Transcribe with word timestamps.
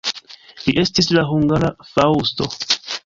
Li 0.61 0.73
estis 0.83 1.09
la 1.17 1.23
hungara 1.33 1.69
Faŭsto. 1.91 2.49